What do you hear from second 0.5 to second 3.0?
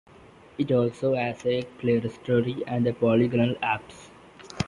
It also has a clerestory and a